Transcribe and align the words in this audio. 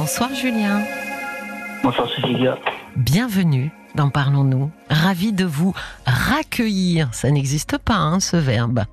Bonsoir 0.00 0.34
Julien. 0.34 0.80
Bonsoir 1.82 2.08
Cécilia. 2.16 2.56
Bienvenue 2.96 3.70
dans 3.96 4.08
Parlons-nous. 4.08 4.70
Ravi 4.88 5.34
de 5.34 5.44
vous 5.44 5.74
raccueillir. 6.06 7.12
Ça 7.12 7.30
n'existe 7.30 7.76
pas, 7.76 7.96
hein, 7.96 8.18
ce 8.18 8.38
verbe. 8.38 8.84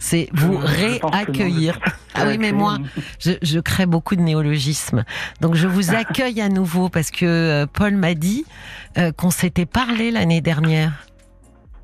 C'est 0.00 0.28
vous 0.32 0.56
réaccueillir. 0.60 1.78
Ah 2.16 2.24
oui, 2.26 2.38
mais 2.38 2.50
moi, 2.50 2.78
je, 3.20 3.34
je 3.40 3.60
crée 3.60 3.86
beaucoup 3.86 4.16
de 4.16 4.20
néologismes. 4.20 5.04
Donc 5.40 5.54
je 5.54 5.68
vous 5.68 5.94
accueille 5.94 6.40
à 6.40 6.48
nouveau 6.48 6.88
parce 6.88 7.12
que 7.12 7.24
euh, 7.24 7.66
Paul 7.72 7.94
m'a 7.94 8.14
dit 8.14 8.44
euh, 8.98 9.12
qu'on 9.12 9.30
s'était 9.30 9.64
parlé 9.64 10.10
l'année 10.10 10.40
dernière. 10.40 11.06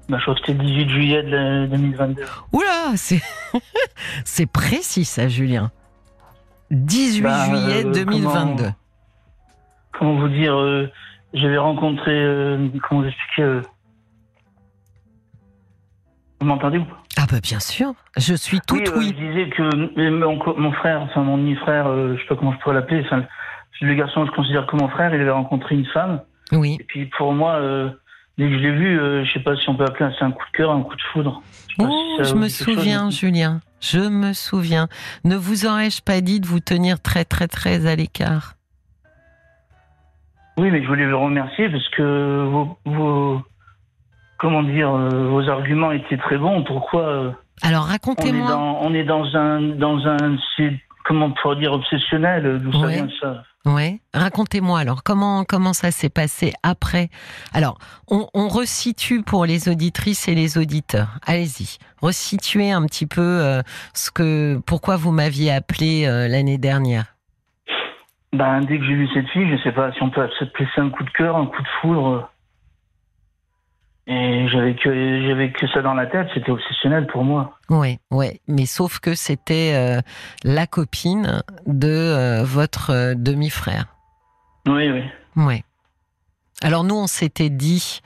Bah, 0.08 0.16
je 0.18 0.22
crois 0.22 0.34
que 0.34 0.40
c'était 0.40 0.54
le 0.60 0.64
18 0.64 0.88
juillet 0.88 1.22
de 1.22 1.28
la- 1.28 1.66
2022. 1.68 2.24
Oula, 2.52 2.96
c'est 2.96 3.22
c'est 4.24 4.46
précis 4.46 5.04
ça, 5.04 5.28
Julien. 5.28 5.70
18 6.70 7.22
Bah, 7.22 7.44
juillet 7.46 7.84
euh, 7.86 7.92
2022. 7.92 8.62
comment- 8.64 8.74
Comment 9.92 10.16
vous 10.20 10.28
dire 10.28 10.54
euh, 10.54 10.86
J'avais 11.34 11.58
rencontré. 11.58 12.12
euh, 12.12 12.68
comment 12.88 13.02
vous 13.02 13.08
expliquer 13.08 13.42
euh, 13.42 13.60
Vous 16.40 16.46
m'entendez 16.46 16.78
ou 16.78 16.84
pas? 16.84 17.02
Ah 17.16 17.26
bah 17.30 17.40
bien 17.42 17.58
sûr, 17.58 17.94
je 18.16 18.34
suis 18.34 18.60
tout 18.60 18.76
oui, 18.76 18.84
euh, 18.86 18.92
oui. 18.96 19.14
je 19.18 19.26
disais 19.26 19.50
que 19.50 19.62
euh, 19.62 20.56
mon, 20.56 20.72
frère, 20.72 21.00
enfin 21.02 21.22
mon 21.22 21.36
demi-frère, 21.36 21.88
euh, 21.88 22.14
je 22.16 22.20
sais 22.22 22.28
pas 22.28 22.36
comment 22.36 22.52
je 22.52 22.58
pourrais 22.58 22.76
l'appeler, 22.76 23.02
enfin, 23.04 23.24
le 23.80 23.94
garçon 23.94 24.22
que 24.24 24.30
je 24.30 24.36
considère 24.36 24.66
comme 24.66 24.80
mon 24.80 24.88
frère, 24.88 25.12
il 25.12 25.20
avait 25.20 25.30
rencontré 25.30 25.74
une 25.74 25.86
femme. 25.86 26.22
Oui. 26.52 26.76
Et 26.78 26.84
puis 26.84 27.06
pour 27.06 27.32
moi, 27.32 27.54
euh, 27.56 27.90
dès 28.38 28.44
que 28.46 28.52
je 28.52 28.58
l'ai 28.58 28.70
vu, 28.70 29.00
euh, 29.00 29.24
je 29.24 29.32
sais 29.32 29.40
pas 29.40 29.56
si 29.56 29.68
on 29.68 29.74
peut 29.74 29.84
appeler 29.84 30.14
ça 30.16 30.26
un 30.26 30.30
coup 30.30 30.44
de 30.52 30.56
cœur, 30.56 30.70
un 30.70 30.82
coup 30.82 30.94
de 30.94 31.02
foudre. 31.12 31.42
Je 31.70 31.74
Oh, 31.84 31.88
si 32.22 32.30
je 32.30 32.34
me 32.36 32.42
chose. 32.48 32.52
souviens, 32.74 33.10
Julien. 33.10 33.60
Je 33.80 34.00
me 34.00 34.32
souviens. 34.32 34.88
Ne 35.24 35.36
vous 35.36 35.66
aurais-je 35.66 36.02
pas 36.02 36.20
dit 36.20 36.40
de 36.40 36.46
vous 36.46 36.60
tenir 36.60 37.00
très 37.00 37.24
très 37.24 37.46
très 37.48 37.86
à 37.86 37.94
l'écart? 37.94 38.54
Oui, 40.58 40.70
mais 40.70 40.82
je 40.82 40.88
voulais 40.88 41.08
vous 41.08 41.20
remercier 41.20 41.68
parce 41.68 41.88
que 41.90 42.44
vos, 42.50 42.76
vos- 42.84 43.42
comment 44.38 44.64
dire, 44.64 44.92
euh, 44.92 45.28
vos 45.28 45.48
arguments 45.48 45.92
étaient 45.92 46.16
très 46.18 46.36
bons. 46.36 46.64
Pourquoi 46.64 47.02
euh, 47.02 47.30
Alors 47.62 47.84
on 47.84 47.88
racontez-moi. 47.92 48.56
on 48.56 48.92
est 48.92 49.04
dans 49.04 49.24
un, 49.36 49.60
dans 49.60 50.04
un, 50.08 50.36
comment 51.04 51.30
pour 51.30 51.54
dire 51.56 51.72
obsessionnel? 51.72 52.58
D'où 52.60 52.72
ça 52.72 52.86
vient 52.88 53.08
ça? 53.20 53.44
Ouais. 53.68 54.00
Racontez-moi 54.14 54.78
alors 54.78 55.02
comment 55.02 55.44
comment 55.44 55.74
ça 55.74 55.90
s'est 55.90 56.08
passé 56.08 56.54
après? 56.62 57.10
Alors 57.52 57.78
on, 58.08 58.48
resitue 58.48 59.22
pour 59.22 59.44
les 59.44 59.68
auditrices 59.68 60.26
et 60.26 60.34
les 60.34 60.56
auditeurs. 60.56 61.18
Allez-y, 61.26 61.76
resituez 62.00 62.70
un 62.70 62.86
petit 62.86 63.06
peu 63.06 63.20
euh, 63.20 63.60
ce 63.92 64.10
que 64.10 64.58
pourquoi 64.66 64.96
vous 64.96 65.12
m'aviez 65.12 65.52
appelé 65.52 66.06
euh, 66.06 66.28
l'année 66.28 66.56
dernière. 66.56 67.14
Ben, 68.32 68.60
dès 68.62 68.78
que 68.78 68.84
j'ai 68.84 68.94
vu 68.94 69.08
cette 69.12 69.28
fille, 69.28 69.50
je 69.50 69.62
sais 69.62 69.72
pas 69.72 69.92
si 69.92 70.02
on 70.02 70.10
peut 70.10 70.22
appeler 70.22 70.68
ça 70.74 70.82
un 70.82 70.90
coup 70.90 71.04
de 71.04 71.10
cœur, 71.10 71.36
un 71.36 71.46
coup 71.46 71.62
de 71.62 71.68
foudre. 71.80 72.30
Et 74.10 74.48
j'avais 74.48 74.74
que, 74.74 75.26
j'avais 75.26 75.52
que 75.52 75.68
ça 75.68 75.82
dans 75.82 75.92
la 75.92 76.06
tête. 76.06 76.28
C'était 76.32 76.50
obsessionnel 76.50 77.06
pour 77.08 77.24
moi. 77.24 77.58
Ouais, 77.68 77.98
ouais, 78.10 78.40
mais 78.48 78.64
sauf 78.64 79.00
que 79.00 79.14
c'était 79.14 79.72
euh, 79.74 80.00
la 80.44 80.66
copine 80.66 81.42
de 81.66 81.88
euh, 81.88 82.42
votre 82.42 82.88
euh, 82.90 83.14
demi-frère. 83.14 83.94
Oui, 84.66 84.90
oui. 84.90 85.02
Ouais. 85.36 85.62
Alors 86.62 86.84
nous, 86.84 86.94
on 86.94 87.06
s'était 87.06 87.50
dit 87.50 88.00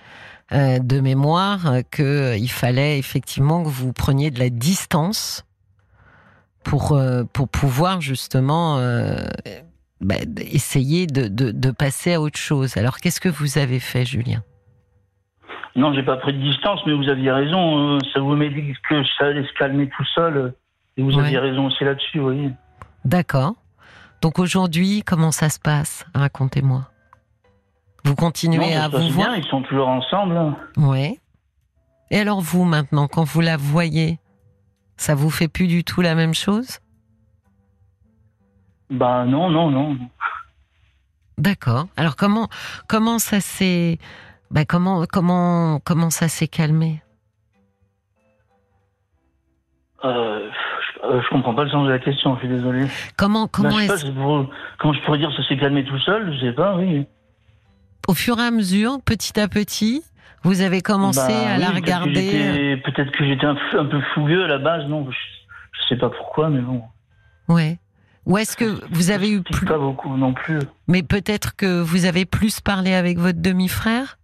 de 0.51 1.01
mémoire 1.01 1.67
euh, 1.67 1.81
que 1.89 2.03
euh, 2.03 2.37
il 2.37 2.51
fallait 2.51 2.99
effectivement 2.99 3.63
que 3.63 3.69
vous 3.69 3.93
preniez 3.93 4.33
de 4.33 4.41
la 4.41 4.51
distance 4.51 5.47
pour 6.65 7.01
pour 7.33 7.49
pouvoir 7.49 8.01
justement 8.01 8.77
bah, 10.01 10.15
essayer 10.37 11.07
de, 11.07 11.27
de, 11.29 11.53
de 11.53 11.71
passer 11.71 12.15
à 12.15 12.21
autre 12.21 12.39
chose. 12.39 12.77
Alors 12.77 12.99
qu'est-ce 12.99 13.21
que 13.21 13.29
vous 13.29 13.59
avez 13.59 13.81
fait, 13.81 14.05
Julien? 14.05 14.43
Non, 15.75 15.95
j'ai 15.95 16.03
pas 16.03 16.17
pris 16.19 16.33
de 16.35 16.39
distance, 16.43 16.81
mais 16.87 16.93
vous 16.93 17.09
aviez 17.09 17.31
raison. 17.33 17.95
euh, 17.97 17.99
Ça 18.13 18.21
vous 18.21 18.37
m'a 18.37 18.49
dit 18.49 18.75
que 18.89 19.03
ça 19.19 19.27
allait 19.27 19.47
se 19.47 19.53
calmer 19.55 19.89
tout 19.89 20.05
seul. 20.15 20.37
euh, 20.37 20.51
Et 20.97 21.03
vous 21.03 21.13
Ouais. 21.17 21.25
aviez 21.25 21.39
raison 21.39 21.67
aussi 21.67 21.83
là-dessus, 21.85 22.19
vous 22.19 22.25
voyez. 22.25 22.51
D'accord. 23.05 23.55
Donc 24.21 24.39
aujourd'hui, 24.39 25.03
comment 25.03 25.33
ça 25.33 25.49
se 25.49 25.59
passe? 25.59 26.05
Racontez-moi. 26.15 26.89
Vous 28.05 28.11
Non, 28.11 28.17
continuez 28.17 28.73
ça 28.75 28.85
à 28.85 28.89
vous 28.89 29.09
voir 29.09 29.29
bien, 29.31 29.37
ils 29.37 29.47
sont 29.47 29.63
toujours 29.63 29.89
ensemble. 29.89 30.37
hein. 30.37 30.57
Ouais. 30.77 31.19
Et 32.11 32.19
alors 32.21 32.41
vous 32.43 32.65
maintenant, 32.65 33.09
quand 33.09 33.25
vous 33.25 33.41
la 33.41 33.57
voyez, 33.57 34.19
ça 34.99 35.15
vous 35.15 35.31
fait 35.31 35.49
plus 35.49 35.67
du 35.67 35.83
tout 35.83 36.03
la 36.03 36.15
même 36.15 36.35
chose? 36.35 36.79
Bah 38.91 39.25
non, 39.25 39.49
non, 39.51 39.71
non. 39.71 39.97
D'accord. 41.39 41.87
Alors 41.97 42.17
comment 42.17 42.49
comment 42.89 43.19
ça 43.19 43.41
s'est 43.41 43.99
bah 44.53 44.65
comment 44.65 45.05
comment 45.11 45.81
comment 45.85 46.11
ça 46.11 46.29
s'est 46.29 46.47
calmé? 46.49 47.03
Euh, 50.05 50.49
je, 50.51 51.07
euh, 51.07 51.23
je 51.23 51.29
comprends 51.31 51.55
pas 51.55 51.65
le 51.65 51.71
sens 51.71 51.87
de 51.87 51.91
la 51.93 51.99
question, 52.01 52.35
je 52.35 52.41
suis 52.41 52.49
désolé. 52.49 52.87
Comment 53.17 53.45
Ben, 53.45 53.49
comment 53.53 53.79
est-ce 53.79 54.07
comment 54.79 54.93
je 54.93 55.01
pourrais 55.05 55.19
dire 55.19 55.31
ça 55.37 55.47
s'est 55.49 55.57
calmé 55.57 55.85
tout 55.85 55.99
seul, 56.01 56.35
je 56.35 56.41
sais 56.47 56.53
pas, 56.53 56.77
oui. 56.77 57.07
au 58.09 58.15
fur 58.15 58.39
et 58.41 58.43
à 58.43 58.51
mesure, 58.51 58.99
petit 59.05 59.39
à 59.39 59.47
petit, 59.47 60.03
vous 60.43 60.61
avez 60.61 60.81
commencé 60.83 61.21
Bah 61.33 61.53
à 61.55 61.59
la 61.59 61.69
oui, 61.71 61.77
regarder 61.77 62.15
j'étais- 62.15 62.77
Peut-être 62.85 63.13
que 63.13 63.25
j'étais 63.25 63.47
un, 63.47 63.55
peu- 63.55 63.79
un 63.79 63.87
peu 63.87 64.01
fougueux 64.15 64.43
à 64.45 64.49
la 64.49 64.59
base, 64.59 64.87
non 64.89 65.09
je, 65.09 65.17
je 65.81 65.89
sais 65.89 65.97
pas 65.97 66.11
pourquoi, 66.11 66.51
mais 66.51 66.61
bon. 66.61 66.83
Ouais. 67.49 67.79
Ou 68.27 68.39
est-ce 68.39 68.57
que 68.57 68.81
vous 68.93 69.11
avez 69.13 69.31
eu 69.31 69.43
plus 69.43 69.67
Pas 69.67 69.79
beaucoup 69.79 70.17
non 70.17 70.33
plus. 70.35 70.59
mais 70.89 71.03
peut-être 71.05 71.55
que 71.57 71.81
vous 71.81 72.07
avez 72.07 72.25
plus 72.25 72.61
parlé 72.61 72.93
avec 72.95 73.19
votre 73.19 73.41
demi-frère? 73.41 74.19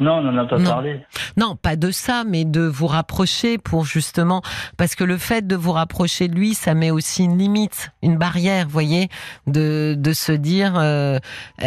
Non, 0.00 0.14
on 0.14 0.22
n'en 0.22 0.38
a 0.38 0.46
pas 0.46 0.58
Non. 0.58 0.70
parlé. 0.70 1.00
Non, 1.36 1.56
pas 1.56 1.76
de 1.76 1.90
ça, 1.90 2.24
mais 2.26 2.44
de 2.46 2.62
vous 2.62 2.86
rapprocher 2.86 3.58
pour 3.58 3.84
justement, 3.84 4.40
parce 4.78 4.94
que 4.94 5.04
le 5.04 5.18
fait 5.18 5.46
de 5.46 5.54
vous 5.54 5.72
rapprocher 5.72 6.26
de 6.28 6.34
lui, 6.34 6.54
ça 6.54 6.74
met 6.74 6.90
aussi 6.90 7.24
une 7.24 7.36
limite, 7.38 7.90
une 8.02 8.16
barrière, 8.16 8.64
vous 8.64 8.72
voyez, 8.72 9.08
de, 9.46 9.94
de 9.98 10.12
se 10.12 10.32
dire, 10.32 10.72
euh, 10.78 11.18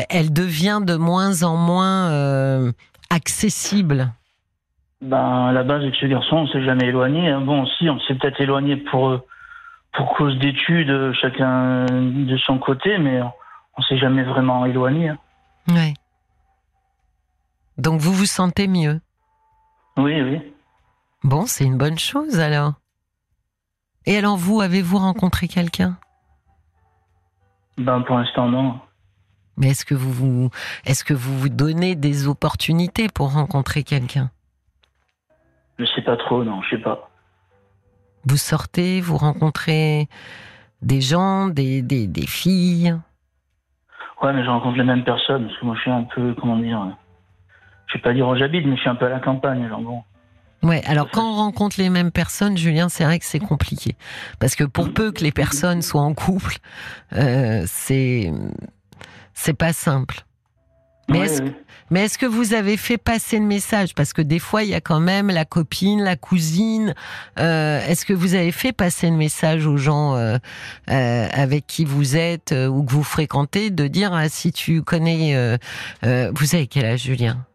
elle 0.09 0.33
devient 0.33 0.79
de 0.83 0.95
moins 0.95 1.43
en 1.43 1.55
moins 1.57 2.09
euh, 2.11 2.71
accessible. 3.11 4.11
Ben, 5.01 5.47
à 5.49 5.51
la 5.51 5.63
base, 5.63 5.81
avec 5.81 5.95
ce 5.95 6.05
garçon, 6.05 6.37
on 6.37 6.47
s'est 6.47 6.63
jamais 6.63 6.87
éloigné. 6.87 7.29
hein. 7.29 7.41
Bon, 7.41 7.65
si, 7.77 7.89
on 7.89 7.99
s'est 8.01 8.15
peut-être 8.15 8.39
éloigné 8.41 8.77
pour, 8.77 9.09
euh, 9.09 9.21
pour 9.93 10.13
cause 10.15 10.37
d'études, 10.39 11.11
chacun 11.21 11.85
de 11.85 12.37
son 12.37 12.57
côté, 12.57 12.97
mais 12.97 13.21
on 13.77 13.81
s'est 13.83 13.97
jamais 13.97 14.23
vraiment 14.23 14.65
éloigné. 14.65 15.09
hein. 15.09 15.17
Ouais. 15.69 15.93
Donc 17.77 17.99
vous 17.99 18.13
vous 18.13 18.25
sentez 18.25 18.67
mieux? 18.67 19.01
Oui, 19.97 20.21
oui. 20.21 20.53
Bon, 21.23 21.45
c'est 21.45 21.65
une 21.65 21.77
bonne 21.77 21.97
chose 21.97 22.39
alors. 22.39 22.73
Et 24.05 24.17
alors 24.17 24.37
vous, 24.37 24.61
avez-vous 24.61 24.97
rencontré 24.97 25.47
quelqu'un? 25.47 25.97
Ben, 27.77 28.01
pour 28.01 28.17
l'instant, 28.17 28.49
non. 28.49 28.79
Mais 29.57 29.69
est-ce 29.69 29.85
que 29.85 29.95
vous 29.95 30.11
vous, 30.11 30.49
est-ce 30.85 31.03
que 31.03 31.13
vous 31.13 31.37
vous 31.37 31.49
donnez 31.49 31.95
des 31.95 32.27
opportunités 32.27 33.07
pour 33.07 33.33
rencontrer 33.33 33.83
quelqu'un? 33.83 34.31
Je 35.79 35.85
sais 35.85 36.01
pas 36.01 36.17
trop, 36.17 36.43
non, 36.43 36.61
je 36.63 36.75
sais 36.75 36.81
pas. 36.81 37.09
Vous 38.25 38.37
sortez, 38.37 39.01
vous 39.01 39.17
rencontrez 39.17 40.07
des 40.81 41.01
gens, 41.01 41.47
des, 41.47 41.81
des, 41.81 42.07
des 42.07 42.27
filles? 42.27 42.97
Ouais, 44.21 44.33
mais 44.33 44.43
je 44.43 44.49
rencontre 44.49 44.77
les 44.77 44.83
mêmes 44.83 45.03
personnes, 45.03 45.47
parce 45.47 45.59
que 45.59 45.65
moi, 45.65 45.75
je 45.75 45.81
suis 45.81 45.91
un 45.91 46.03
peu, 46.03 46.35
comment 46.39 46.57
dire, 46.57 46.95
je 47.93 47.97
vais 47.99 48.01
pas 48.01 48.13
dire 48.13 48.27
où 48.27 48.35
j'habite, 48.35 48.65
mais 48.65 48.75
je 48.75 48.81
suis 48.81 48.89
un 48.89 48.95
peu 48.95 49.05
à 49.05 49.09
la 49.09 49.19
campagne, 49.19 49.63
alors 49.63 49.81
bon. 49.81 50.03
Ouais, 50.63 50.81
alors 50.85 51.09
quand 51.11 51.29
on 51.29 51.35
rencontre 51.35 51.75
les 51.77 51.89
mêmes 51.89 52.11
personnes, 52.11 52.57
Julien, 52.57 52.87
c'est 52.87 53.03
vrai 53.03 53.19
que 53.19 53.25
c'est 53.25 53.39
compliqué. 53.39 53.95
Parce 54.39 54.55
que 54.55 54.63
pour 54.63 54.93
peu 54.93 55.11
que 55.11 55.21
les 55.21 55.33
personnes 55.33 55.81
soient 55.81 56.01
en 56.01 56.13
couple, 56.13 56.57
euh, 57.13 57.63
c'est 57.65 58.31
c'est 59.33 59.57
pas 59.57 59.73
simple. 59.73 60.21
Mais 61.09 61.19
Ouais, 61.19 61.25
est-ce 61.25 61.43
ouais. 61.43 61.53
Mais 61.93 62.05
est-ce 62.05 62.17
que 62.17 62.25
vous 62.25 62.55
avez 62.55 62.75
fait 62.75 62.97
passer 62.97 63.37
le 63.37 63.45
message? 63.45 63.93
Parce 63.93 64.13
que 64.13 64.23
des 64.23 64.39
fois, 64.39 64.63
il 64.63 64.69
y 64.69 64.73
a 64.73 64.81
quand 64.81 64.99
même 64.99 65.27
la 65.27 65.45
copine, 65.45 66.01
la 66.01 66.15
cousine. 66.15 66.95
Euh, 67.39 67.85
est-ce 67.87 68.03
que 68.05 68.13
vous 68.13 68.33
avez 68.33 68.51
fait 68.51 68.71
passer 68.71 69.11
le 69.11 69.15
message 69.15 69.67
aux 69.67 69.77
gens 69.77 70.15
euh, 70.15 70.37
euh, 70.89 71.27
avec 71.31 71.67
qui 71.67 71.85
vous 71.85 72.15
êtes 72.15 72.51
ou 72.51 72.83
que 72.83 72.91
vous 72.91 73.03
fréquentez 73.03 73.69
de 73.69 73.87
dire 73.87 74.11
ah, 74.11 74.27
si 74.27 74.51
tu 74.51 74.81
connais, 74.81 75.57
vous 76.01 76.55
avez 76.55 76.65
quel 76.65 76.85
âge, 76.85 77.03
Julien? 77.03 77.45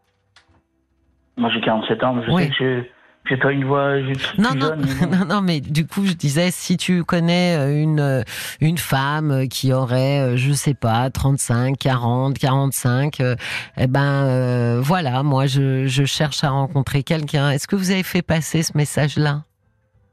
Moi, 1.38 1.50
j'ai 1.54 1.60
47 1.60 2.02
ans, 2.04 2.14
mais 2.14 2.22
je 2.26 2.30
Ouais. 2.32 2.44
sais 2.44 2.48
que 2.50 2.54
j'ai- 2.58 2.90
j'ai 3.30 3.36
pas 3.36 3.52
une 3.52 3.64
voix 3.64 3.96
Non, 4.38 4.54
non, 4.56 4.60
jeune. 4.60 4.80
non, 5.12 5.24
non, 5.26 5.40
mais 5.42 5.60
du 5.60 5.86
coup, 5.86 6.04
je 6.06 6.14
disais, 6.14 6.50
si 6.50 6.76
tu 6.76 7.04
connais 7.04 7.56
euh, 7.56 7.80
une, 7.82 8.00
euh, 8.00 8.22
une 8.60 8.78
femme 8.78 9.46
qui 9.48 9.72
aurait, 9.72 10.20
euh, 10.20 10.36
je 10.36 10.52
sais 10.52 10.74
pas, 10.74 11.08
35, 11.10 11.76
40, 11.78 12.38
45, 12.38 13.20
euh, 13.20 13.36
eh 13.76 13.86
ben, 13.86 14.24
euh, 14.24 14.80
voilà, 14.82 15.22
moi, 15.22 15.46
je, 15.46 15.86
je 15.86 16.04
cherche 16.04 16.42
à 16.42 16.50
rencontrer 16.50 17.02
quelqu'un. 17.02 17.50
Est-ce 17.50 17.68
que 17.68 17.76
vous 17.76 17.90
avez 17.90 18.02
fait 18.02 18.22
passer 18.22 18.62
ce 18.62 18.76
message-là? 18.76 19.42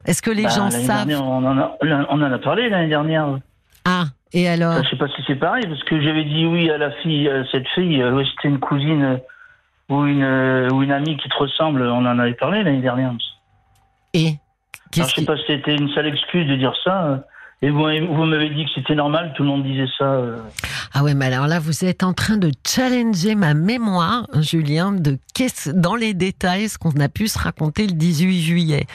Est-ce 0.05 0.21
que 0.21 0.29
les 0.31 0.43
Bah, 0.43 0.49
gens 0.49 0.69
savent? 0.69 1.07
dernière, 1.07 1.23
on, 1.25 1.43
en 1.43 1.57
a, 1.57 1.77
on 2.09 2.21
en 2.21 2.31
a 2.31 2.37
parlé 2.37 2.69
l'année 2.69 2.89
dernière. 2.89 3.39
Ah, 3.85 4.05
Et 4.33 4.47
alors? 4.49 4.73
Enfin, 4.73 4.83
je 4.83 4.89
sais 4.89 4.97
pas 4.97 5.07
si 5.07 5.23
c'est 5.25 5.35
pareil, 5.35 5.65
parce 5.67 5.83
que 5.83 5.99
j'avais 6.01 6.25
dit 6.25 6.45
oui 6.45 6.69
à 6.69 6.77
la 6.77 6.91
fille, 6.91 7.27
à 7.29 7.43
cette 7.51 7.67
fille, 7.69 8.01
euh, 8.01 8.13
ouais, 8.13 8.25
c'était 8.35 8.49
une 8.49 8.59
cousine 8.59 9.03
euh, 9.03 9.17
ou 9.89 10.05
une, 10.05 10.23
euh, 10.23 10.69
ou 10.71 10.81
une 10.83 10.91
amie 10.91 11.17
qui 11.17 11.29
te 11.29 11.35
ressemble, 11.37 11.81
on 11.83 12.05
en 12.05 12.19
avait 12.19 12.33
parlé 12.33 12.63
l'année 12.63 12.81
dernière. 12.81 13.11
Et 14.13 14.37
Alors, 14.95 15.09
je 15.09 15.15
sais 15.15 15.25
pas 15.25 15.37
si 15.37 15.43
c'était 15.47 15.75
une 15.75 15.89
sale 15.93 16.07
excuse 16.07 16.47
de 16.47 16.55
dire 16.55 16.73
ça. 16.83 17.03
euh, 17.05 17.17
Et 17.61 17.69
vous, 17.69 17.79
vous 17.81 18.25
m'avez 18.25 18.49
dit 18.49 18.65
que 18.65 18.71
c'était 18.75 18.95
normal, 18.95 19.33
tout 19.35 19.43
le 19.43 19.49
monde 19.49 19.63
disait 19.63 19.87
ça. 19.97 20.05
euh. 20.05 20.37
Ah 20.93 21.03
ouais, 21.03 21.13
mais 21.13 21.25
alors 21.25 21.47
là, 21.47 21.59
vous 21.59 21.83
êtes 21.83 22.03
en 22.03 22.13
train 22.13 22.37
de 22.37 22.49
challenger 22.65 23.35
ma 23.35 23.53
mémoire, 23.53 24.27
Julien, 24.39 24.93
de 24.93 25.17
qu'est-ce 25.33 25.69
dans 25.71 25.95
les 25.95 26.13
détails 26.13 26.69
ce 26.69 26.77
qu'on 26.77 26.97
a 27.01 27.09
pu 27.09 27.27
se 27.27 27.37
raconter 27.37 27.85
le 27.85 27.91
18 27.93 28.41
juillet. 28.41 28.85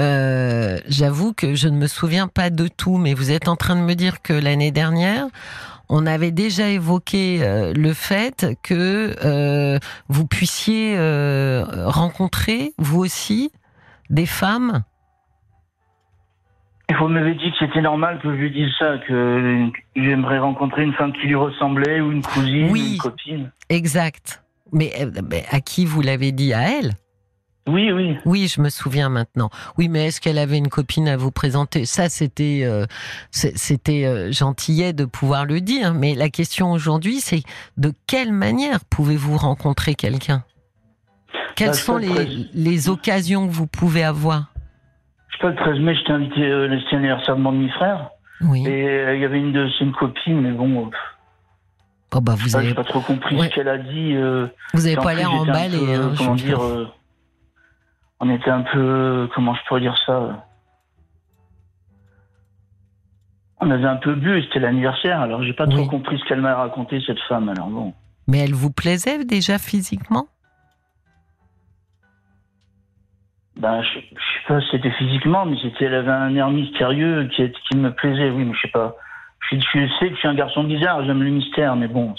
Euh, 0.00 0.78
J'avoue 0.88 1.32
que 1.32 1.54
je 1.54 1.68
ne 1.68 1.76
me 1.76 1.86
souviens 1.86 2.26
pas 2.28 2.50
de 2.50 2.66
tout, 2.68 2.96
mais 2.98 3.14
vous 3.14 3.30
êtes 3.30 3.46
en 3.48 3.54
train 3.56 3.76
de 3.76 3.82
me 3.82 3.94
dire 3.94 4.22
que 4.22 4.32
l'année 4.32 4.72
dernière, 4.72 5.26
on 5.88 6.06
avait 6.06 6.30
déjà 6.32 6.68
évoqué 6.68 7.40
euh, 7.42 7.72
le 7.74 7.92
fait 7.92 8.46
que 8.62 9.14
euh, 9.24 9.78
vous 10.08 10.26
puissiez 10.26 10.96
euh, 10.98 11.64
rencontrer, 11.86 12.72
vous 12.78 13.00
aussi, 13.00 13.50
des 14.10 14.26
femmes? 14.26 14.82
Vous 16.98 17.08
m'avez 17.08 17.34
dit 17.34 17.50
que 17.50 17.66
c'était 17.66 17.82
normal 17.82 18.20
que 18.22 18.30
je 18.30 18.36
lui 18.40 18.50
dise 18.50 18.70
ça, 18.78 18.98
que 18.98 19.70
j'aimerais 19.96 20.38
rencontrer 20.38 20.84
une 20.84 20.92
femme 20.92 21.12
qui 21.12 21.26
lui 21.26 21.34
ressemblait, 21.34 22.00
ou 22.00 22.12
une 22.12 22.22
cousine, 22.22 22.68
Oui. 22.70 22.80
ou 22.80 22.92
une 22.92 22.98
copine. 22.98 23.52
Exact. 23.68 24.42
Mais, 24.72 24.92
mais 25.28 25.44
à 25.50 25.60
qui 25.60 25.84
vous 25.84 26.00
l'avez 26.00 26.32
dit? 26.32 26.52
À 26.54 26.78
elle? 26.78 26.92
Oui, 27.68 27.90
oui. 27.90 28.16
Oui, 28.24 28.46
je 28.48 28.60
me 28.60 28.68
souviens 28.68 29.08
maintenant. 29.08 29.50
Oui, 29.76 29.88
mais 29.88 30.06
est-ce 30.06 30.20
qu'elle 30.20 30.38
avait 30.38 30.58
une 30.58 30.68
copine 30.68 31.08
à 31.08 31.16
vous 31.16 31.32
présenter? 31.32 31.84
Ça, 31.84 32.08
c'était 32.08 32.60
euh, 32.62 32.86
c'était 33.30 34.04
euh, 34.06 34.30
gentillet 34.30 34.92
de 34.92 35.04
pouvoir 35.04 35.46
le 35.46 35.60
dire. 35.60 35.92
Mais 35.92 36.14
la 36.14 36.28
question 36.28 36.70
aujourd'hui, 36.70 37.20
c'est 37.20 37.42
de 37.76 37.92
quelle 38.06 38.32
manière 38.32 38.84
pouvez-vous 38.84 39.36
rencontrer 39.36 39.94
quelqu'un? 39.96 40.44
Quelles 41.56 41.68
Bah, 41.68 41.74
sont 41.74 41.96
les, 41.96 42.48
les 42.54 42.88
occasions 42.88 43.48
que 43.48 43.52
vous 43.52 43.66
pouvez 43.66 44.04
avoir? 44.04 44.52
Je 45.28 45.36
sais 45.36 45.42
pas, 45.42 45.48
le 45.50 45.56
13 45.56 45.80
mai, 45.80 45.94
j'étais 45.96 46.12
invité, 46.12 46.42
euh, 46.42 46.68
le- 46.68 46.78
c'était 46.80 46.96
l'anniversaire 46.96 47.36
de 47.36 47.40
mon 47.42 47.52
demi-frère. 47.52 48.10
Oui. 48.42 48.64
Et 48.66 48.88
euh, 48.88 49.16
il 49.16 49.22
y 49.22 49.24
avait 49.24 49.38
une 49.38 49.52
de 49.52 49.68
c'est 49.78 49.84
une 49.84 49.92
copine, 49.92 50.40
mais 50.40 50.52
bon, 50.52 50.90
Oh 52.14 52.20
bah 52.20 52.34
vous 52.38 52.54
avez 52.56 52.72
pas 52.74 52.84
trop 52.84 53.00
compris 53.00 53.36
Ouais. 53.36 53.48
ce 53.48 53.54
qu'elle 53.54 53.68
a 53.68 53.76
dit. 53.78 54.14
vous 54.72 54.86
avez 54.86 54.92
et 54.94 54.98
en 54.98 55.02
pas 55.02 55.14
l'air 55.14 55.32
emballé. 55.32 55.94
hein, 55.94 56.12
comment 56.16 56.34
dire 56.36 56.60
On 58.20 58.30
était 58.30 58.50
un 58.50 58.62
peu, 58.62 59.28
comment 59.34 59.54
je 59.54 59.60
pourrais 59.68 59.80
dire 59.80 59.96
ça 60.06 60.12
euh, 60.12 60.32
On 63.60 63.70
avait 63.70 63.86
un 63.86 63.96
peu 63.96 64.14
bu, 64.14 64.38
et 64.38 64.42
c'était 64.42 64.60
l'anniversaire. 64.60 65.20
Alors 65.20 65.42
j'ai 65.42 65.52
pas 65.52 65.66
trop 65.66 65.86
compris 65.86 66.18
ce 66.18 66.24
qu'elle 66.24 66.40
m'a 66.40 66.54
raconté 66.54 67.00
cette 67.06 67.20
femme. 67.28 67.48
Alors 67.48 67.68
bon. 67.68 67.92
Mais 68.26 68.38
elle 68.38 68.54
vous 68.54 68.72
plaisait 68.72 69.24
déjà 69.24 69.58
physiquement? 69.58 70.28
Ben, 73.56 73.82
je, 73.82 74.00
je 74.00 74.00
sais 74.00 74.46
pas 74.48 74.60
si 74.60 74.66
c'était 74.72 74.90
physiquement, 74.92 75.46
mais 75.46 75.56
c'était, 75.62 75.86
elle 75.86 75.94
avait 75.94 76.10
un 76.10 76.34
air 76.34 76.50
mystérieux 76.50 77.28
qui, 77.34 77.50
qui 77.50 77.76
me 77.76 77.90
plaisait, 77.90 78.30
oui, 78.30 78.44
mais 78.44 78.54
je 78.54 78.60
sais 78.60 78.72
pas. 78.72 78.96
Je, 79.50 79.56
je 79.56 79.88
sais 79.98 80.08
que 80.08 80.14
je 80.14 80.18
suis 80.18 80.28
un 80.28 80.34
garçon 80.34 80.64
bizarre, 80.64 81.04
j'aime 81.04 81.22
le 81.22 81.30
mystère, 81.30 81.76
mais 81.76 81.88
bon, 81.88 82.14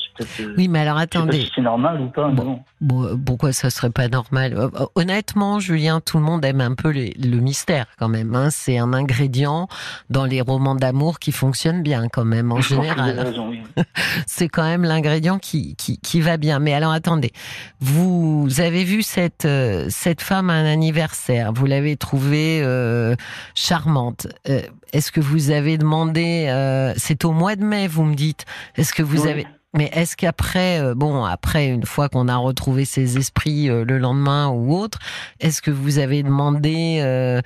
Oui, 0.58 0.68
mais 0.68 0.80
alors 0.80 0.98
attendez. 0.98 1.42
si 1.42 1.52
c'est 1.56 1.62
normal 1.62 2.02
ou 2.02 2.08
pas, 2.10 2.30
Bon. 2.30 2.62
euh, 3.04 3.16
pourquoi 3.26 3.54
ça 3.54 3.70
serait 3.70 3.90
pas 3.90 4.08
normal 4.08 4.54
Euh, 4.58 4.70
euh, 4.80 4.86
Honnêtement, 4.96 5.60
Julien, 5.60 6.00
tout 6.02 6.18
le 6.18 6.24
monde 6.24 6.44
aime 6.46 6.62
un 6.62 6.74
peu 6.76 6.90
les- 6.90 7.14
le 7.20 7.38
mystère 7.38 7.86
quand 8.00 8.10
même. 8.10 8.34
Hein. 8.36 8.50
C'est 8.52 8.78
un 8.78 8.94
ingrédient 8.94 9.68
dans 10.10 10.26
les 10.26 10.42
romans 10.42 10.76
d'amour 10.76 11.20
qui 11.20 11.32
fonctionne 11.32 11.82
bien 11.84 12.08
quand 12.08 12.26
même 12.26 12.52
en 12.52 12.62
Je 12.62 12.70
général. 12.76 13.34
oui. 13.50 13.62
C'est 14.28 14.48
quand 14.50 14.64
même 14.64 14.84
l'ingrédient 14.84 15.40
qui, 15.40 15.76
qui, 15.76 16.00
qui 16.00 16.22
va 16.22 16.38
bien. 16.38 16.60
Mais 16.60 16.74
alors 16.74 16.92
attendez, 16.92 17.32
vous 17.80 18.48
avez 18.60 18.84
vu 18.84 19.02
cette, 19.04 19.46
euh, 19.46 19.86
cette 19.90 20.22
femme 20.22 20.50
à 20.50 20.54
un 20.54 20.66
anniversaire, 20.66 21.54
vous 21.54 21.66
l'avez 21.66 21.96
trouvée 21.98 22.62
euh, 22.64 23.16
charmante. 23.56 24.28
Euh, 24.50 24.62
Est-ce 24.94 25.12
que 25.12 25.20
vous 25.20 25.52
avez 25.52 25.78
demandé, 25.78 26.46
euh, 26.50 26.94
c'est 26.98 27.26
au 27.26 27.32
mois 27.32 27.56
de 27.56 27.64
mai, 27.64 27.88
vous 27.88 28.04
me 28.04 28.16
dites, 28.16 28.46
est-ce 28.76 28.94
que 28.94 29.04
vous 29.04 29.24
Oui. 29.24 29.30
avez... 29.30 29.48
Mais 29.78 29.92
est-ce 29.94 30.18
qu'après, 30.18 30.82
euh, 30.82 30.96
bon, 30.96 31.24
après, 31.24 31.68
une 31.68 31.86
fois 31.86 32.10
qu'on 32.10 32.28
a 32.28 32.36
retrouvé 32.36 32.84
ses 32.84 33.18
esprits 33.20 33.70
euh, 33.70 33.86
le 33.86 34.00
lendemain 34.00 34.50
ou 34.50 34.74
autre, 34.74 34.98
est-ce 35.40 35.62
que 35.62 35.70
vous 35.70 36.00
avez 36.00 36.24
demandé 36.24 37.00
euh, 37.02 37.42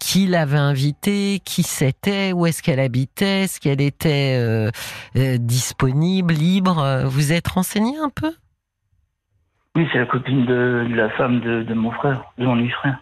qui 0.00 0.26
l'avait 0.26 0.58
invitée, 0.58 1.40
qui 1.44 1.62
c'était, 1.62 2.32
où 2.32 2.44
est-ce 2.46 2.60
qu'elle 2.60 2.80
habitait, 2.80 3.42
est-ce 3.42 3.60
qu'elle 3.60 3.80
était 3.80 4.36
euh, 4.36 4.70
disponible, 5.38 6.34
libre 6.34 7.04
Vous 7.06 7.32
êtes 7.32 7.46
renseigné 7.46 7.96
un 7.98 8.10
peu? 8.10 8.32
Oui, 9.76 9.86
c'est 9.92 9.98
la 9.98 10.06
copine 10.06 10.46
de, 10.46 10.88
de 10.90 10.94
la 10.96 11.10
femme 11.10 11.40
de, 11.40 11.62
de 11.62 11.74
mon 11.74 11.92
frère, 11.92 12.32
de 12.36 12.46
mon 12.46 12.56
demi-frère. 12.56 12.98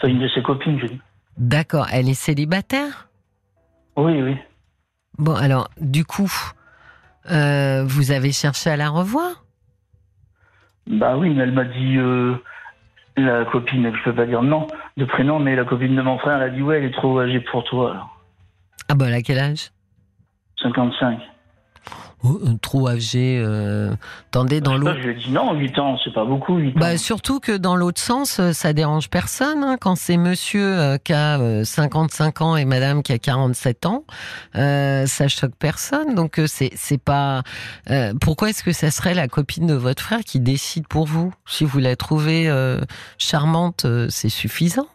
C'est 0.00 0.08
une 0.08 0.20
de 0.20 0.28
ses 0.28 0.42
copines, 0.42 0.78
je 0.78 0.86
dis. 0.86 1.00
D'accord, 1.36 1.88
elle 1.92 2.08
est 2.08 2.14
célibataire? 2.14 3.08
Oui, 3.96 4.22
oui. 4.22 4.36
Bon, 5.18 5.34
alors, 5.34 5.68
du 5.80 6.04
coup, 6.04 6.32
euh, 7.30 7.84
vous 7.86 8.10
avez 8.10 8.32
cherché 8.32 8.70
à 8.70 8.76
la 8.76 8.88
revoir? 8.88 9.44
Bah 10.86 11.16
oui, 11.16 11.30
mais 11.30 11.44
elle 11.44 11.52
m'a 11.52 11.64
dit, 11.64 11.96
euh, 11.96 12.34
la 13.16 13.44
copine, 13.44 13.92
je 13.94 14.02
peux 14.04 14.14
pas 14.14 14.26
dire 14.26 14.42
non 14.42 14.66
de 14.96 15.04
prénom, 15.04 15.38
mais 15.38 15.54
la 15.54 15.64
copine 15.64 15.94
de 15.94 16.02
mon 16.02 16.18
frère, 16.18 16.36
elle 16.36 16.42
a 16.42 16.50
dit 16.50 16.62
ouais, 16.62 16.78
elle 16.78 16.84
est 16.84 16.94
trop 16.94 17.18
âgée 17.20 17.40
pour 17.40 17.64
toi, 17.64 17.92
alors. 17.92 18.18
Ah 18.88 18.94
bah, 18.94 19.06
elle 19.08 19.14
a 19.14 19.22
quel 19.22 19.38
âge? 19.38 19.70
55. 20.60 21.18
Oh, 22.24 22.38
euh, 22.44 22.54
Trop 22.62 22.88
âgé. 22.88 23.42
euh, 23.44 23.94
Attendez, 24.28 24.60
dans 24.60 24.76
l'autre... 24.76 24.94
je 25.00 25.08
lui 25.08 25.10
ai 25.10 25.14
dit 25.24 25.30
non, 25.32 25.54
8 25.54 25.78
ans, 25.80 25.98
c'est 26.04 26.12
pas 26.14 26.24
beaucoup, 26.24 26.56
8 26.56 26.68
ans. 26.76 26.80
Bah, 26.80 26.96
surtout 26.96 27.40
que 27.40 27.56
dans 27.56 27.74
l'autre 27.74 28.00
sens, 28.00 28.38
euh, 28.38 28.52
ça 28.52 28.72
dérange 28.72 29.10
personne. 29.10 29.64
hein. 29.64 29.76
Quand 29.80 29.96
c'est 29.96 30.16
monsieur 30.16 30.64
euh, 30.64 30.98
qui 30.98 31.12
a 31.12 31.40
euh, 31.40 31.64
55 31.64 32.40
ans 32.42 32.56
et 32.56 32.64
madame 32.64 33.02
qui 33.02 33.12
a 33.12 33.18
47 33.18 33.86
ans, 33.86 34.04
euh, 34.54 35.04
ça 35.06 35.26
choque 35.26 35.56
personne. 35.58 36.14
Donc 36.14 36.40
c'est 36.46 36.70
c'est 36.76 37.02
pas. 37.02 37.42
pourquoi 38.20 38.50
est-ce 38.50 38.62
que 38.62 38.72
ça 38.72 38.90
serait 38.92 39.14
la 39.14 39.26
copine 39.26 39.66
de 39.66 39.74
votre 39.74 40.02
frère 40.02 40.20
qui 40.20 40.38
décide 40.38 40.86
pour 40.86 41.06
vous? 41.06 41.34
Si 41.46 41.64
vous 41.64 41.80
la 41.80 41.96
trouvez 41.96 42.48
euh, 42.48 42.78
charmante, 43.18 43.84
euh, 43.84 44.06
c'est 44.10 44.28
suffisant. 44.28 44.86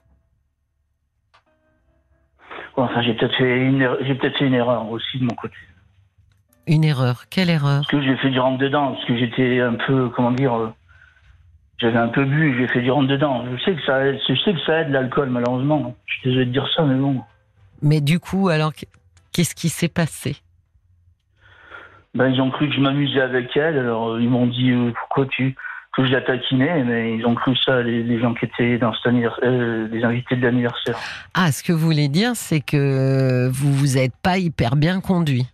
Enfin, 2.77 3.01
j'ai 3.01 3.15
peut-être 3.15 3.35
fait 3.35 3.57
une, 3.57 3.81
er- 3.81 3.97
j'ai 4.01 4.15
peut-être 4.15 4.37
fait 4.37 4.45
une 4.45 4.53
erreur 4.53 4.89
aussi 4.91 5.17
de 5.19 5.23
mon 5.25 5.33
côté. 5.35 5.55
Une 6.67 6.83
erreur. 6.83 7.23
Quelle 7.29 7.49
erreur 7.49 7.77
Parce 7.81 7.87
que 7.87 8.01
j'ai 8.01 8.17
fait 8.17 8.29
du 8.29 8.39
rentre 8.39 8.57
dedans, 8.57 8.91
parce 8.93 9.05
que 9.05 9.17
j'étais 9.17 9.61
un 9.61 9.75
peu, 9.75 10.09
comment 10.09 10.31
dire, 10.31 10.53
euh, 10.53 10.67
j'avais 11.79 11.97
un 11.97 12.09
peu 12.09 12.25
bu, 12.25 12.57
j'ai 12.59 12.67
fait 12.67 12.81
du 12.81 12.91
rentre 12.91 13.07
dedans. 13.07 13.45
Je 13.51 13.63
sais 13.63 13.73
que 13.75 13.81
ça, 13.85 14.05
aide- 14.05 14.19
je 14.27 14.35
sais 14.43 14.53
que 14.53 14.59
ça 14.65 14.81
aide 14.81 14.89
l'alcool, 14.89 15.29
malheureusement. 15.29 15.95
Je 16.05 16.13
suis 16.15 16.29
désolé 16.29 16.45
de 16.45 16.51
dire 16.51 16.67
ça, 16.75 16.83
mais 16.83 16.95
bon. 16.99 17.21
Mais 17.81 18.01
du 18.01 18.19
coup, 18.19 18.49
alors 18.49 18.73
qu'est-ce 19.31 19.55
qui 19.55 19.69
s'est 19.69 19.87
passé? 19.87 20.35
Ben, 22.15 22.29
ils 22.29 22.41
ont 22.41 22.49
cru 22.49 22.67
que 22.67 22.73
je 22.75 22.79
m'amusais 22.81 23.21
avec 23.21 23.55
elle, 23.55 23.77
alors 23.77 24.09
euh, 24.13 24.21
ils 24.21 24.29
m'ont 24.29 24.47
dit 24.47 24.71
euh, 24.71 24.91
pourquoi 24.99 25.25
tu 25.27 25.55
que 25.95 26.05
je 26.05 26.11
la 26.11 26.21
taquinais, 26.21 26.83
mais 26.83 27.15
ils 27.15 27.25
ont 27.25 27.33
cru 27.33 27.55
ça, 27.57 27.81
les, 27.81 28.03
les 28.03 28.19
gens 28.19 28.33
qui 28.35 28.45
étaient 28.45 28.77
dans 28.77 28.93
cet 28.93 29.07
anniversaire, 29.07 29.43
euh, 29.43 29.87
les 29.91 30.03
invités 30.03 30.35
de 30.35 30.41
l'anniversaire. 30.43 30.97
Ah, 31.33 31.51
ce 31.51 31.63
que 31.63 31.71
vous 31.73 31.79
voulez 31.85 32.07
dire, 32.07 32.31
c'est 32.35 32.59
que 32.61 33.47
vous 33.51 33.73
vous 33.73 33.97
êtes 33.97 34.15
pas 34.21 34.37
hyper 34.37 34.75
bien 34.75 34.99
conduit. 35.01 35.47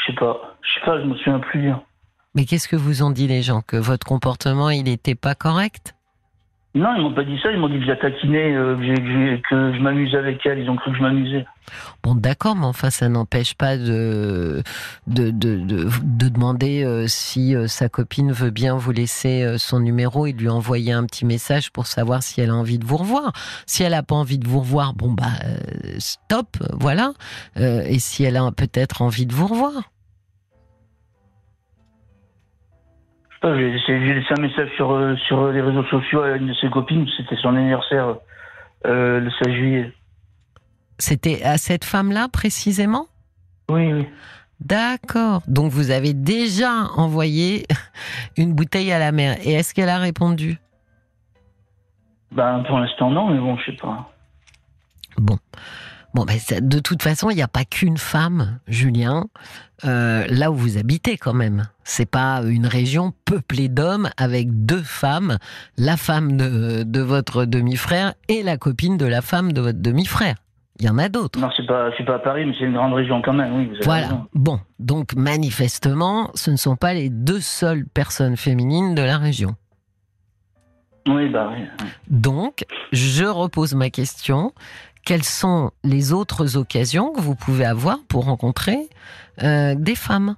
Je 0.00 0.12
sais 0.12 0.18
pas, 0.18 0.56
je 0.62 0.74
sais 0.74 0.86
pas, 0.86 1.00
je 1.00 1.06
me 1.06 1.14
souviens 1.16 1.40
plus 1.40 1.60
bien. 1.60 1.82
Mais 2.34 2.44
qu'est-ce 2.44 2.68
que 2.68 2.76
vous 2.76 3.02
ont 3.02 3.10
dit 3.10 3.26
les 3.26 3.42
gens? 3.42 3.60
Que 3.60 3.76
votre 3.76 4.06
comportement, 4.06 4.70
il 4.70 4.84
n'était 4.84 5.14
pas 5.14 5.34
correct? 5.34 5.94
Non, 6.72 6.94
ils 6.96 7.02
m'ont 7.02 7.12
pas 7.12 7.24
dit 7.24 7.36
ça, 7.42 7.50
ils 7.50 7.58
m'ont 7.58 7.68
dit 7.68 7.78
que 7.78 7.84
je 7.84 7.88
la 7.88 7.96
taquinais, 7.96 8.54
euh, 8.54 8.76
que, 8.76 9.72
je 9.72 9.80
m'amusais 9.80 10.16
avec 10.16 10.46
elle, 10.46 10.60
ils 10.60 10.70
ont 10.70 10.76
cru 10.76 10.92
que 10.92 10.98
je 10.98 11.02
m'amusais. 11.02 11.44
Bon, 12.04 12.14
d'accord, 12.14 12.54
mais 12.54 12.66
enfin, 12.66 12.90
ça 12.90 13.08
n'empêche 13.08 13.54
pas 13.54 13.76
de, 13.76 14.62
de, 15.08 15.30
de, 15.30 15.56
de, 15.56 15.88
de 16.00 16.28
demander 16.28 16.84
euh, 16.84 17.08
si 17.08 17.56
euh, 17.56 17.66
sa 17.66 17.88
copine 17.88 18.30
veut 18.30 18.50
bien 18.50 18.76
vous 18.76 18.92
laisser 18.92 19.42
euh, 19.42 19.58
son 19.58 19.80
numéro 19.80 20.26
et 20.26 20.32
lui 20.32 20.48
envoyer 20.48 20.92
un 20.92 21.06
petit 21.06 21.26
message 21.26 21.72
pour 21.72 21.88
savoir 21.88 22.22
si 22.22 22.40
elle 22.40 22.50
a 22.50 22.54
envie 22.54 22.78
de 22.78 22.84
vous 22.84 22.98
revoir. 22.98 23.32
Si 23.66 23.82
elle 23.82 23.90
n'a 23.90 24.04
pas 24.04 24.14
envie 24.14 24.38
de 24.38 24.46
vous 24.46 24.60
revoir, 24.60 24.94
bon, 24.94 25.10
bah, 25.10 25.24
stop, 25.98 26.56
voilà. 26.72 27.14
Et 27.56 27.98
si 27.98 28.22
elle 28.22 28.36
a 28.36 28.50
peut-être 28.52 29.02
envie 29.02 29.26
de 29.26 29.34
vous 29.34 29.48
revoir 29.48 29.90
j'ai 33.42 33.70
laissé, 33.70 34.34
un 34.36 34.40
message 34.40 34.70
sur, 34.76 34.92
euh, 34.92 35.16
sur 35.26 35.48
les 35.48 35.60
réseaux 35.60 35.84
sociaux 35.84 36.22
à 36.22 36.36
une 36.36 36.48
de 36.48 36.54
ses 36.54 36.68
copines, 36.68 37.06
c'était 37.16 37.36
son 37.36 37.56
anniversaire 37.56 38.16
euh, 38.86 39.20
le 39.20 39.30
16 39.30 39.54
juillet. 39.54 39.92
C'était 40.98 41.42
à 41.42 41.56
cette 41.56 41.84
femme-là 41.84 42.28
précisément? 42.28 43.06
Oui, 43.70 43.92
oui. 43.92 44.06
D'accord. 44.60 45.42
Donc 45.46 45.72
vous 45.72 45.90
avez 45.90 46.12
déjà 46.12 46.70
envoyé 46.96 47.64
une 48.36 48.52
bouteille 48.52 48.92
à 48.92 48.98
la 48.98 49.10
mer. 49.10 49.38
Et 49.44 49.52
est-ce 49.52 49.72
qu'elle 49.72 49.88
a 49.88 49.98
répondu? 49.98 50.58
Ben, 52.32 52.62
pour 52.68 52.78
l'instant, 52.78 53.10
non, 53.10 53.28
mais 53.28 53.38
bon, 53.38 53.56
je 53.56 53.70
sais 53.70 53.76
pas. 53.76 54.10
Bon. 55.16 55.38
Bon, 56.14 56.24
ben, 56.24 56.38
ça- 56.38 56.60
de 56.60 56.78
toute 56.80 57.02
façon, 57.02 57.30
il 57.30 57.36
n'y 57.36 57.42
a 57.42 57.48
pas 57.48 57.64
qu'une 57.64 57.96
femme, 57.96 58.58
Julien, 58.66 59.26
euh, 59.84 60.26
là 60.28 60.50
où 60.50 60.54
vous 60.56 60.76
habitez 60.76 61.16
quand 61.16 61.34
même. 61.34 61.68
C'est 61.84 62.10
pas 62.10 62.42
une 62.44 62.66
région 62.66 63.12
peuplée 63.24 63.68
d'hommes 63.68 64.10
avec 64.16 64.48
deux 64.66 64.82
femmes, 64.82 65.38
la 65.78 65.96
femme 65.96 66.36
de, 66.36 66.82
de 66.82 67.00
votre 67.00 67.44
demi-frère 67.44 68.14
et 68.28 68.42
la 68.42 68.56
copine 68.56 68.96
de 68.96 69.06
la 69.06 69.22
femme 69.22 69.52
de 69.52 69.60
votre 69.60 69.78
demi-frère. 69.80 70.34
Il 70.80 70.86
y 70.86 70.88
en 70.88 70.98
a 70.98 71.08
d'autres. 71.08 71.38
Non, 71.38 71.50
c'est 71.56 71.66
pas, 71.66 71.90
pas 72.06 72.14
à 72.14 72.18
Paris, 72.18 72.44
mais 72.46 72.54
c'est 72.58 72.64
une 72.64 72.72
grande 72.72 72.94
région 72.94 73.20
quand 73.22 73.34
même, 73.34 73.54
oui, 73.54 73.66
vous 73.66 73.74
avez 73.74 73.84
Voilà. 73.84 74.06
raison. 74.06 74.26
Bon, 74.34 74.60
donc 74.78 75.14
manifestement, 75.14 76.30
ce 76.34 76.50
ne 76.50 76.56
sont 76.56 76.74
pas 76.76 76.94
les 76.94 77.10
deux 77.10 77.40
seules 77.40 77.84
personnes 77.86 78.36
féminines 78.36 78.94
de 78.94 79.02
la 79.02 79.18
région. 79.18 79.54
Oui, 81.08 81.28
bah 81.30 81.50
oui. 81.52 81.64
Donc, 82.08 82.64
je 82.92 83.24
repose 83.24 83.74
ma 83.74 83.90
question. 83.90 84.52
Quelles 85.04 85.24
sont 85.24 85.70
les 85.82 86.12
autres 86.12 86.56
occasions 86.56 87.12
que 87.12 87.20
vous 87.20 87.34
pouvez 87.34 87.64
avoir 87.64 87.98
pour 88.08 88.24
rencontrer 88.26 88.88
euh, 89.42 89.74
des 89.74 89.94
femmes? 89.94 90.36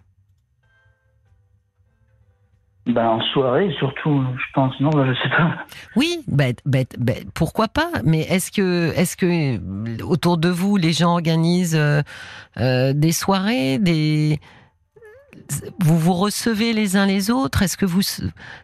Bah, 2.87 3.11
en 3.11 3.21
soirée, 3.33 3.73
surtout, 3.79 4.25
je 4.37 4.53
pense. 4.55 4.75
Non, 4.81 4.91
bah, 4.91 5.05
je 5.07 5.15
sais 5.23 5.29
pas. 5.29 5.55
Oui, 5.95 6.25
bête, 6.27 6.63
pourquoi 7.33 7.69
pas? 7.69 7.91
Mais 8.05 8.23
est-ce 8.23 8.51
que, 8.51 8.93
est-ce 8.97 9.17
que 9.17 10.03
autour 10.03 10.37
de 10.37 10.49
vous, 10.49 10.77
les 10.77 10.93
gens 10.93 11.13
organisent 11.13 11.77
euh, 11.77 12.03
euh, 12.59 12.93
des 12.93 13.13
soirées, 13.13 13.79
des 13.79 14.41
vous 15.81 15.99
vous 15.99 16.15
recevez 16.15 16.73
les 16.73 16.97
uns 16.97 17.07
les 17.07 17.31
autres? 17.31 17.63
Est-ce 17.63 17.77
que 17.77 17.87
vous, 17.87 18.01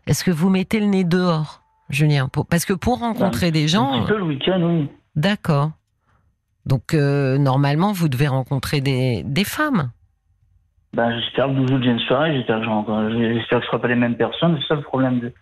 est-ce 0.07 0.25
que 0.25 0.31
vous 0.33 0.49
mettez 0.49 0.81
le 0.81 0.87
nez 0.87 1.05
dehors, 1.05 1.63
Julien? 1.89 2.29
Parce 2.51 2.65
que 2.65 2.73
pour 2.73 2.99
rencontrer 2.99 3.53
des 3.53 3.65
Un 3.65 3.67
gens, 3.69 4.01
petit 4.01 4.09
peu 4.09 4.19
le 4.19 4.25
week-end, 4.25 4.61
oui. 4.63 4.89
d'accord. 5.15 5.71
Donc 6.69 6.93
euh, 6.93 7.39
normalement, 7.39 7.93
vous 7.93 8.09
devez 8.09 8.29
rencontrer 8.29 8.81
des, 8.83 9.45
femmes. 9.45 9.91
Bah, 10.93 11.11
j'espère 11.19 11.47
que 11.47 11.53
12 11.53 11.73
août, 11.73 11.81
j'ai 11.83 11.91
une 11.91 11.99
soirée, 12.01 12.35
j'espère 12.37 12.61
que, 12.61 12.65
j'en- 12.67 13.11
j'espère 13.11 13.59
que 13.59 13.65
ce 13.65 13.71
sera 13.71 13.81
pas 13.81 13.89
les 13.89 13.95
mêmes 13.95 14.17
personnes, 14.17 14.59
c'est 14.61 14.69
ça 14.69 14.75
le 14.75 14.83
problème 14.83 15.19
de, 15.21 15.33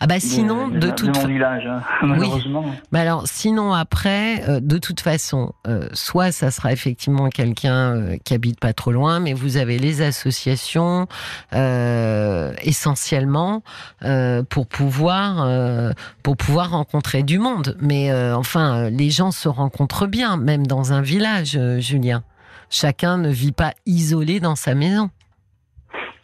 Ah 0.00 0.06
bah 0.06 0.20
sinon, 0.20 0.68
de, 0.68 0.78
de, 0.78 0.90
toute 0.90 1.08
mon 1.14 1.20
fa- 1.22 1.26
village, 1.28 1.66
hein, 1.66 1.80
malheureusement. 2.02 2.64
Mais 2.92 3.00
alors, 3.00 3.22
sinon 3.26 3.72
après, 3.72 4.42
euh, 4.48 4.60
de 4.60 4.78
toute 4.78 5.00
façon, 5.00 5.52
euh, 5.66 5.88
soit 5.92 6.32
ça 6.32 6.50
sera 6.50 6.72
effectivement 6.72 7.28
quelqu'un 7.28 7.96
euh, 7.96 8.16
qui 8.24 8.34
habite 8.34 8.58
pas 8.60 8.72
trop 8.72 8.92
loin, 8.92 9.20
mais 9.20 9.32
vous 9.32 9.56
avez 9.56 9.78
les 9.78 10.02
associations 10.02 11.06
euh, 11.54 12.52
essentiellement 12.62 13.62
euh, 14.02 14.42
pour 14.42 14.66
pouvoir 14.66 15.42
euh, 15.44 15.92
pour 16.22 16.36
pouvoir 16.36 16.70
rencontrer 16.70 17.22
du 17.22 17.38
monde. 17.38 17.76
Mais 17.80 18.10
euh, 18.10 18.36
enfin, 18.36 18.74
euh, 18.86 18.90
les 18.90 19.10
gens 19.10 19.30
se 19.30 19.48
rencontrent 19.48 20.06
bien, 20.06 20.36
même 20.36 20.66
dans 20.66 20.92
un 20.92 21.02
village, 21.02 21.56
euh, 21.56 21.80
Julien. 21.80 22.22
Chacun 22.70 23.18
ne 23.18 23.28
vit 23.30 23.52
pas 23.52 23.72
isolé 23.86 24.38
dans 24.40 24.54
sa 24.56 24.74
maison. 24.74 25.10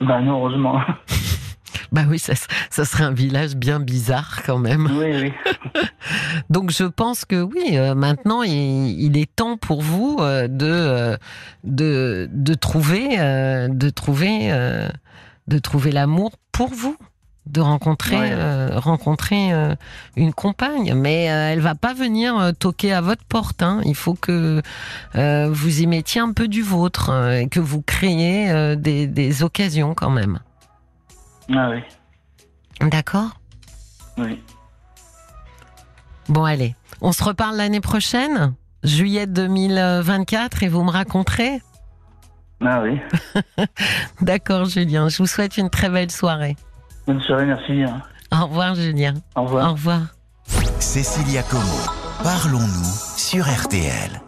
Bah, 0.00 0.20
non, 0.20 0.38
heureusement. 0.38 0.80
Bah 1.92 2.02
oui, 2.08 2.18
ça, 2.18 2.34
ça 2.70 2.84
serait 2.84 3.04
un 3.04 3.12
village 3.12 3.54
bien 3.56 3.80
bizarre 3.80 4.42
quand 4.44 4.58
même. 4.58 4.88
oui, 4.98 5.12
oui. 5.22 5.32
Donc 6.50 6.70
je 6.70 6.84
pense 6.84 7.24
que 7.24 7.42
oui, 7.42 7.70
euh, 7.78 7.94
maintenant 7.94 8.42
il, 8.42 9.00
il 9.00 9.16
est 9.16 9.34
temps 9.34 9.56
pour 9.56 9.82
vous 9.82 10.18
euh, 10.20 10.48
de, 10.48 10.66
euh, 10.66 11.16
de 11.64 12.28
de 12.32 12.54
trouver 12.54 13.18
euh, 13.18 13.68
de 13.68 13.90
trouver 13.90 14.52
euh, 14.52 14.88
de 15.48 15.58
trouver 15.58 15.92
l'amour 15.92 16.32
pour 16.52 16.68
vous, 16.68 16.96
de 17.46 17.60
rencontrer 17.60 18.16
Ouais. 18.16 18.30
euh, 18.32 18.70
rencontrer 18.78 19.52
euh, 19.52 19.74
une 20.16 20.32
compagne, 20.32 20.94
mais 20.94 21.30
euh, 21.30 21.52
elle 21.52 21.60
va 21.60 21.74
pas 21.74 21.94
venir 21.94 22.36
euh, 22.38 22.52
toquer 22.52 22.92
à 22.92 23.00
votre 23.00 23.24
porte. 23.24 23.62
hein. 23.62 23.80
Il 23.84 23.94
faut 23.94 24.14
que 24.14 24.62
euh, 25.14 25.48
vous 25.50 25.80
y 25.82 25.86
mettiez 25.86 26.20
un 26.20 26.32
peu 26.32 26.48
du 26.48 26.62
vôtre 26.62 27.10
euh, 27.10 27.40
et 27.40 27.48
que 27.48 27.60
vous 27.60 27.82
créiez 27.82 28.50
euh, 28.50 28.74
des, 28.76 29.06
des 29.06 29.42
occasions 29.42 29.94
quand 29.94 30.10
même. 30.10 30.38
Ah 31.54 31.70
oui, 31.70 31.82
D'accord. 32.90 33.38
oui. 34.18 34.42
Bon, 36.28 36.44
allez, 36.44 36.74
on 37.00 37.12
se 37.12 37.22
reparle 37.22 37.56
l'année 37.56 37.80
prochaine, 37.80 38.54
juillet 38.82 39.26
2024, 39.26 40.62
et 40.64 40.68
vous 40.68 40.82
me 40.82 40.90
raconterez 40.90 41.62
Ah 42.64 42.82
oui. 42.82 43.00
D'accord, 44.20 44.64
Julien. 44.64 45.08
Je 45.08 45.18
vous 45.18 45.26
souhaite 45.26 45.56
une 45.56 45.70
très 45.70 45.88
belle 45.88 46.10
soirée. 46.10 46.56
Bonne 47.06 47.20
soirée, 47.20 47.46
merci 47.46 47.72
bien. 47.72 48.02
Au 48.32 48.46
revoir, 48.46 48.74
Julien. 48.74 49.14
Au 49.36 49.42
revoir. 49.44 49.68
Au 49.70 49.72
revoir. 49.74 50.00
Cécilia 50.80 51.42
Como, 51.44 51.62
parlons-nous 52.24 53.16
sur 53.16 53.44
RTL. 53.46 54.20